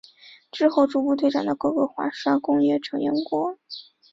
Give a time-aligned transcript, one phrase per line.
[0.51, 3.59] 之后逐步推展到各个华沙公约成员国。